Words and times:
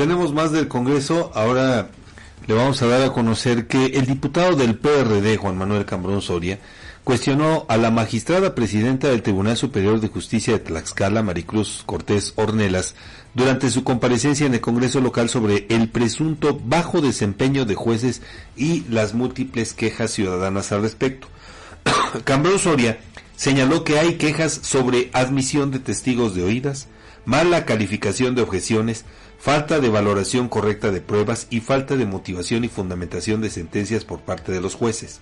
tenemos 0.00 0.32
más 0.32 0.50
del 0.50 0.66
Congreso. 0.66 1.30
Ahora 1.34 1.90
le 2.46 2.54
vamos 2.54 2.80
a 2.80 2.86
dar 2.86 3.02
a 3.02 3.12
conocer 3.12 3.66
que 3.66 3.84
el 3.84 4.06
diputado 4.06 4.56
del 4.56 4.78
PRD, 4.78 5.36
Juan 5.36 5.58
Manuel 5.58 5.84
Cambrón 5.84 6.22
Soria, 6.22 6.58
cuestionó 7.04 7.66
a 7.68 7.76
la 7.76 7.90
magistrada 7.90 8.54
presidenta 8.54 9.08
del 9.08 9.20
Tribunal 9.20 9.58
Superior 9.58 10.00
de 10.00 10.08
Justicia 10.08 10.54
de 10.54 10.60
Tlaxcala, 10.60 11.22
Maricruz 11.22 11.82
Cortés 11.84 12.32
Ornelas, 12.36 12.94
durante 13.34 13.68
su 13.68 13.84
comparecencia 13.84 14.46
en 14.46 14.54
el 14.54 14.62
Congreso 14.62 15.02
local 15.02 15.28
sobre 15.28 15.66
el 15.68 15.90
presunto 15.90 16.58
bajo 16.64 17.02
desempeño 17.02 17.66
de 17.66 17.74
jueces 17.74 18.22
y 18.56 18.84
las 18.88 19.12
múltiples 19.12 19.74
quejas 19.74 20.12
ciudadanas 20.12 20.72
al 20.72 20.80
respecto. 20.80 21.28
Cambrón 22.24 22.58
Soria 22.58 23.00
señaló 23.36 23.84
que 23.84 23.98
hay 23.98 24.14
quejas 24.14 24.60
sobre 24.62 25.10
admisión 25.12 25.70
de 25.70 25.78
testigos 25.78 26.34
de 26.34 26.42
oídas, 26.42 26.88
mala 27.26 27.66
calificación 27.66 28.34
de 28.34 28.40
objeciones, 28.40 29.04
falta 29.40 29.80
de 29.80 29.88
valoración 29.88 30.48
correcta 30.48 30.90
de 30.90 31.00
pruebas 31.00 31.46
y 31.48 31.60
falta 31.60 31.96
de 31.96 32.04
motivación 32.04 32.62
y 32.62 32.68
fundamentación 32.68 33.40
de 33.40 33.48
sentencias 33.48 34.04
por 34.04 34.20
parte 34.20 34.52
de 34.52 34.60
los 34.60 34.74
jueces. 34.74 35.20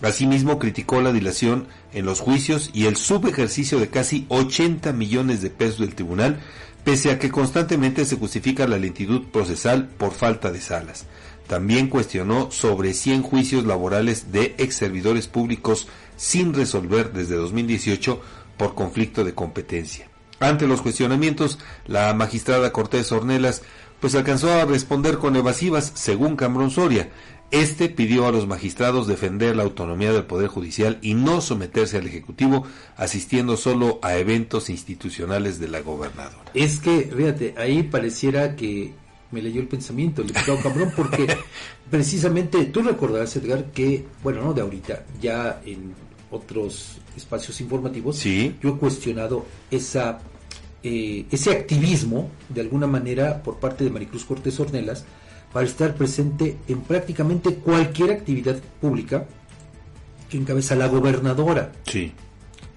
Asimismo, 0.00 0.58
criticó 0.58 1.02
la 1.02 1.12
dilación 1.12 1.68
en 1.92 2.06
los 2.06 2.20
juicios 2.20 2.70
y 2.72 2.86
el 2.86 2.96
subejercicio 2.96 3.78
de 3.78 3.88
casi 3.88 4.24
80 4.30 4.94
millones 4.94 5.42
de 5.42 5.50
pesos 5.50 5.80
del 5.80 5.94
tribunal, 5.94 6.40
pese 6.84 7.10
a 7.10 7.18
que 7.18 7.30
constantemente 7.30 8.06
se 8.06 8.16
justifica 8.16 8.66
la 8.66 8.78
lentitud 8.78 9.26
procesal 9.30 9.88
por 9.88 10.12
falta 10.12 10.50
de 10.50 10.62
salas. 10.62 11.04
También 11.46 11.88
cuestionó 11.88 12.50
sobre 12.50 12.94
100 12.94 13.22
juicios 13.22 13.66
laborales 13.66 14.32
de 14.32 14.54
ex 14.56 14.74
servidores 14.74 15.26
públicos 15.26 15.86
sin 16.16 16.54
resolver 16.54 17.12
desde 17.12 17.36
2018 17.36 18.22
por 18.56 18.74
conflicto 18.74 19.22
de 19.22 19.34
competencia. 19.34 20.09
Ante 20.40 20.66
los 20.66 20.80
cuestionamientos, 20.80 21.58
la 21.86 22.12
magistrada 22.14 22.72
Cortés 22.72 23.12
Ornelas 23.12 23.62
pues 24.00 24.14
alcanzó 24.14 24.50
a 24.50 24.64
responder 24.64 25.18
con 25.18 25.36
evasivas, 25.36 25.92
según 25.94 26.34
Cambrón 26.34 26.70
Soria. 26.70 27.10
Este 27.50 27.88
pidió 27.88 28.26
a 28.26 28.32
los 28.32 28.46
magistrados 28.46 29.06
defender 29.06 29.56
la 29.56 29.64
autonomía 29.64 30.12
del 30.12 30.24
Poder 30.24 30.48
Judicial 30.48 30.98
y 31.02 31.14
no 31.14 31.40
someterse 31.40 31.98
al 31.98 32.06
Ejecutivo, 32.06 32.64
asistiendo 32.96 33.56
solo 33.56 33.98
a 34.02 34.16
eventos 34.16 34.70
institucionales 34.70 35.58
de 35.58 35.68
la 35.68 35.80
gobernadora. 35.80 36.50
Es 36.54 36.78
que, 36.78 37.10
fíjate, 37.14 37.54
ahí 37.58 37.82
pareciera 37.82 38.56
que 38.56 38.94
me 39.32 39.42
leyó 39.42 39.60
el 39.60 39.68
pensamiento 39.68 40.22
el 40.22 40.28
diputado 40.28 40.60
Cambrón, 40.62 40.92
porque 40.96 41.26
precisamente 41.90 42.64
tú 42.66 42.82
recordarás, 42.82 43.34
Edgar, 43.36 43.64
que, 43.72 44.06
bueno, 44.22 44.42
no 44.42 44.54
de 44.54 44.62
ahorita, 44.62 45.04
ya 45.20 45.60
en 45.66 45.92
otros 46.30 46.98
espacios 47.16 47.60
informativos, 47.60 48.16
Sí. 48.16 48.56
yo 48.62 48.70
he 48.70 48.76
cuestionado 48.76 49.44
esa 49.70 50.20
eh, 50.82 51.26
ese 51.30 51.50
activismo, 51.50 52.30
de 52.48 52.62
alguna 52.62 52.86
manera, 52.86 53.42
por 53.42 53.56
parte 53.58 53.84
de 53.84 53.90
Maricruz 53.90 54.24
Cortés 54.24 54.58
Ornelas, 54.60 55.04
para 55.52 55.66
estar 55.66 55.94
presente 55.94 56.56
en 56.68 56.80
prácticamente 56.80 57.54
cualquier 57.56 58.12
actividad 58.12 58.56
pública 58.80 59.26
que 60.30 60.38
encabeza 60.38 60.74
la 60.76 60.86
gobernadora. 60.88 61.72
Sí. 61.86 62.12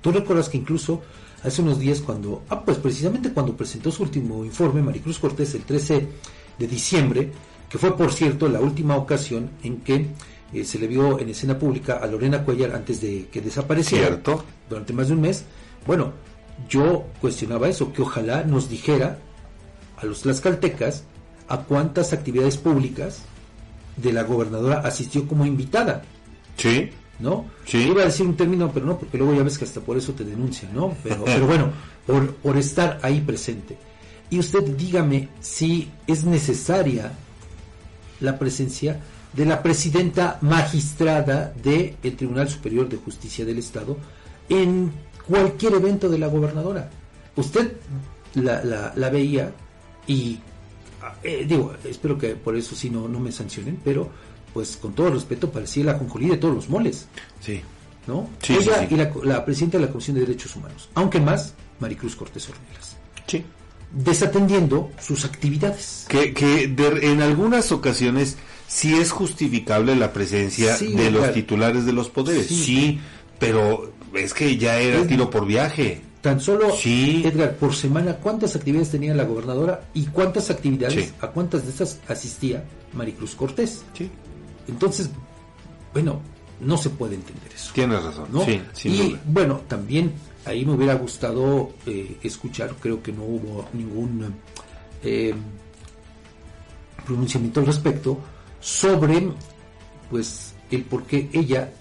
Tú 0.00 0.12
recuerdas 0.12 0.48
que 0.48 0.58
incluso 0.58 1.02
hace 1.42 1.60
unos 1.60 1.80
días 1.80 2.00
cuando, 2.00 2.44
ah, 2.50 2.62
pues 2.64 2.78
precisamente 2.78 3.32
cuando 3.32 3.56
presentó 3.56 3.90
su 3.90 4.04
último 4.04 4.44
informe, 4.44 4.80
Maricruz 4.80 5.18
Cortés, 5.18 5.54
el 5.56 5.62
13 5.62 6.06
de 6.56 6.66
diciembre, 6.68 7.32
que 7.68 7.78
fue 7.78 7.96
por 7.96 8.12
cierto 8.12 8.48
la 8.48 8.60
última 8.60 8.96
ocasión 8.96 9.50
en 9.64 9.78
que 9.78 10.06
eh, 10.52 10.64
se 10.64 10.78
le 10.78 10.86
vio 10.86 11.18
en 11.18 11.28
escena 11.28 11.58
pública 11.58 11.98
a 12.02 12.06
Lorena 12.06 12.44
Cuellar 12.44 12.74
antes 12.74 13.00
de 13.00 13.26
que 13.30 13.40
desapareciera 13.40 14.06
Cierto. 14.06 14.44
durante 14.68 14.92
más 14.92 15.08
de 15.08 15.14
un 15.14 15.20
mes. 15.20 15.44
Bueno, 15.86 16.12
yo 16.68 17.06
cuestionaba 17.20 17.68
eso, 17.68 17.92
que 17.92 18.02
ojalá 18.02 18.44
nos 18.44 18.68
dijera 18.68 19.18
a 19.96 20.06
los 20.06 20.22
tlaxcaltecas 20.22 21.04
a 21.48 21.58
cuántas 21.58 22.12
actividades 22.12 22.56
públicas 22.56 23.20
de 23.96 24.12
la 24.12 24.22
gobernadora 24.22 24.80
asistió 24.80 25.26
como 25.26 25.44
invitada. 25.46 26.02
Sí. 26.56 26.90
¿no? 27.18 27.46
Sí. 27.64 27.78
Iba 27.78 28.02
a 28.02 28.06
decir 28.06 28.26
un 28.26 28.36
término, 28.36 28.70
pero 28.72 28.86
no, 28.86 28.98
porque 28.98 29.18
luego 29.18 29.34
ya 29.34 29.42
ves 29.42 29.58
que 29.58 29.64
hasta 29.64 29.80
por 29.80 29.96
eso 29.96 30.12
te 30.12 30.24
denuncian, 30.24 30.74
¿no? 30.74 30.94
Pero, 31.02 31.24
pero 31.24 31.46
bueno, 31.46 31.70
por, 32.06 32.34
por 32.36 32.56
estar 32.56 32.98
ahí 33.02 33.20
presente. 33.20 33.76
Y 34.30 34.38
usted 34.38 34.62
dígame 34.62 35.28
si 35.40 35.90
es 36.06 36.24
necesaria 36.24 37.12
la 38.20 38.38
presencia 38.38 39.00
de 39.32 39.44
la 39.44 39.62
presidenta 39.62 40.38
magistrada 40.40 41.52
del 41.62 41.96
Tribunal 42.16 42.48
Superior 42.48 42.88
de 42.88 42.96
Justicia 42.96 43.44
del 43.44 43.58
Estado 43.58 43.96
en 44.48 44.90
cualquier 45.26 45.74
evento 45.74 46.08
de 46.08 46.18
la 46.18 46.28
gobernadora. 46.28 46.90
Usted 47.36 47.72
la, 48.34 48.64
la, 48.64 48.92
la 48.96 49.10
veía 49.10 49.52
y 50.06 50.38
eh, 51.22 51.44
digo, 51.48 51.74
espero 51.84 52.16
que 52.18 52.34
por 52.34 52.56
eso 52.56 52.74
sí 52.74 52.90
no, 52.90 53.06
no 53.08 53.20
me 53.20 53.30
sancionen, 53.30 53.78
pero 53.84 54.08
pues 54.52 54.76
con 54.78 54.94
todo 54.94 55.10
respeto 55.10 55.50
parecía 55.50 55.84
la 55.84 55.98
conjolí 55.98 56.28
de 56.28 56.38
todos 56.38 56.54
los 56.54 56.68
moles, 56.68 57.06
Sí. 57.40 57.60
¿no? 58.06 58.28
Sí, 58.42 58.54
Ella 58.54 58.80
sí, 58.80 58.86
sí. 58.88 58.94
y 58.94 58.96
la, 58.98 59.12
la 59.24 59.44
presidenta 59.44 59.78
de 59.78 59.84
la 59.84 59.90
Comisión 59.90 60.14
de 60.14 60.22
Derechos 60.22 60.56
Humanos, 60.56 60.88
aunque 60.94 61.20
más 61.20 61.54
Maricruz 61.78 62.16
Cortés 62.16 62.48
Ornelas, 62.48 62.96
Sí. 63.26 63.44
desatendiendo 63.92 64.90
sus 65.00 65.24
actividades. 65.24 66.06
Que, 66.08 66.32
que 66.32 66.66
de- 66.68 67.12
en 67.12 67.20
algunas 67.22 67.70
ocasiones 67.72 68.36
sí 68.68 68.94
es 68.94 69.10
justificable 69.10 69.96
la 69.96 70.12
presencia 70.12 70.76
Sí, 70.76 70.92
de 70.94 71.10
los 71.10 71.20
claro. 71.22 71.34
titulares 71.34 71.84
de 71.86 71.92
los 71.92 72.08
poderes. 72.10 72.46
Sí. 72.46 72.54
Sí. 72.64 73.00
pero 73.40 73.92
es 74.14 74.32
que 74.34 74.56
ya 74.56 74.78
era 74.78 75.04
tiro 75.06 75.28
por 75.30 75.46
viaje. 75.46 76.02
Tan 76.20 76.40
solo, 76.40 76.70
Sí. 76.76 77.22
Edgar, 77.24 77.54
por 77.56 77.74
semana, 77.74 78.16
¿cuántas 78.16 78.54
actividades 78.56 78.90
tenía 78.90 79.14
la 79.14 79.24
gobernadora 79.24 79.84
y 79.94 80.06
cuántas 80.06 80.50
actividades, 80.50 81.14
a 81.20 81.28
cuántas 81.28 81.64
de 81.64 81.70
esas 81.70 81.98
asistía 82.08 82.64
Maricruz 82.92 83.34
Cortés? 83.36 83.82
Sí. 83.96 84.10
Entonces, 84.68 85.08
bueno, 85.92 86.20
no 86.60 86.76
se 86.76 86.90
puede 86.90 87.14
entender 87.14 87.50
eso. 87.54 87.70
Tienes 87.72 88.02
razón. 88.02 88.26
¿no? 88.32 88.44
Sí, 88.44 88.60
sin 88.72 88.92
y 88.94 88.96
duda. 89.10 89.20
bueno, 89.26 89.60
también 89.68 90.12
ahí 90.44 90.66
me 90.66 90.72
hubiera 90.72 90.94
gustado 90.94 91.70
eh, 91.86 92.16
escuchar, 92.24 92.74
creo 92.80 93.00
que 93.02 93.12
no 93.12 93.22
hubo 93.22 93.68
ningún 93.72 94.34
eh, 95.04 95.32
pronunciamiento 97.06 97.60
al 97.60 97.66
respecto 97.66 98.18
sobre, 98.60 99.30
pues, 100.10 100.54
el 100.70 100.82
por 100.84 101.04
qué 101.04 101.28
ella, 101.32 101.72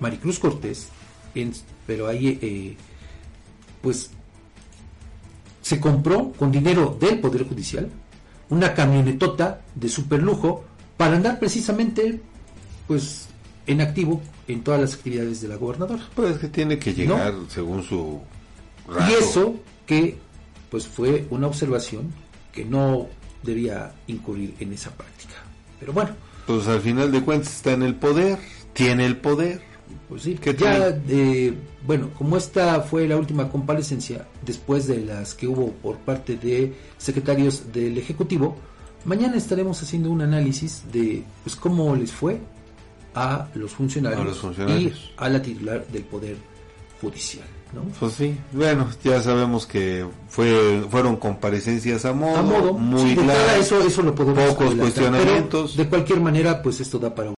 Maricruz 0.00 0.38
Cortés, 0.38 0.88
en- 1.34 1.52
pero 1.86 2.06
ahí, 2.08 2.38
eh, 2.42 2.76
pues, 3.80 4.10
se 5.60 5.80
compró 5.80 6.32
con 6.32 6.50
dinero 6.50 6.96
del 7.00 7.20
Poder 7.20 7.46
Judicial 7.46 7.88
una 8.50 8.74
camionetota 8.74 9.60
de 9.74 9.88
superlujo 9.88 10.64
para 10.96 11.16
andar 11.16 11.38
precisamente, 11.38 12.20
pues, 12.86 13.28
en 13.66 13.80
activo 13.80 14.20
en 14.48 14.62
todas 14.64 14.80
las 14.80 14.94
actividades 14.94 15.40
de 15.40 15.48
la 15.48 15.56
gobernadora. 15.56 16.02
Pues 16.14 16.32
es 16.34 16.38
que 16.38 16.48
tiene 16.48 16.78
que 16.78 16.92
llegar 16.92 17.32
según 17.48 17.82
su 17.84 18.20
Y 18.88 18.92
rato. 18.92 19.14
eso 19.18 19.54
que, 19.86 20.18
pues, 20.70 20.86
fue 20.86 21.26
una 21.30 21.46
observación 21.46 22.12
que 22.52 22.64
no 22.64 23.06
debía 23.42 23.94
incurrir 24.08 24.54
en 24.58 24.72
esa 24.72 24.90
práctica. 24.90 25.34
Pero 25.82 25.92
bueno, 25.92 26.10
Pues 26.46 26.68
al 26.68 26.80
final 26.80 27.10
de 27.10 27.22
cuentas 27.22 27.52
está 27.56 27.72
en 27.72 27.82
el 27.82 27.96
poder, 27.96 28.38
tiene 28.72 29.04
el 29.04 29.16
poder. 29.16 29.60
pues 30.08 30.22
sí, 30.22 30.38
¿Qué 30.40 30.54
ya, 30.54 30.96
eh, 31.08 31.52
bueno, 31.84 32.10
como 32.16 32.36
esta 32.36 32.80
fue 32.82 33.08
la 33.08 33.16
última 33.16 33.48
comparecencia 33.50 34.28
después 34.46 34.86
de 34.86 35.00
las 35.04 35.34
que 35.34 35.48
hubo 35.48 35.72
por 35.72 35.96
parte 35.98 36.36
de 36.36 36.72
secretarios 36.98 37.72
del 37.72 37.98
Ejecutivo, 37.98 38.56
mañana 39.04 39.36
estaremos 39.36 39.82
haciendo 39.82 40.10
un 40.10 40.22
análisis 40.22 40.84
de 40.92 41.24
pues 41.42 41.56
cómo 41.56 41.96
les 41.96 42.12
fue 42.12 42.38
a 43.14 43.48
los 43.54 43.72
funcionarios, 43.72 44.20
A 44.20 44.24
los 44.24 44.38
funcionarios. 44.38 45.10
y 45.10 45.12
a 45.16 45.28
la 45.28 45.42
titular 45.42 45.84
del 45.88 46.04
Poder 46.04 46.36
Judicial. 47.02 47.44
¿no? 47.74 47.82
Pues 47.98 48.12
sí, 48.14 48.36
bueno, 48.52 48.86
ya 49.02 49.20
sabemos 49.22 49.66
que 49.66 50.06
fue 50.28 50.84
fueron 50.90 51.16
comparecencias 51.16 52.04
a 52.04 52.12
modo, 52.12 52.36
a 52.36 52.42
modo 52.42 52.72
muy 52.74 53.00
sí, 53.00 53.10
entrada 53.18 53.56
eso 53.56 53.80
eso 53.80 54.02
lo 54.02 54.14
podemos 54.14 54.44
pocos 54.50 54.68
pero 54.70 54.80
cuestionamientos. 54.82 55.76
de 55.76 55.88
cualquier 55.88 56.20
manera 56.20 56.62
pues 56.62 56.80
esto 56.80 56.98
da 56.98 57.14
para 57.14 57.30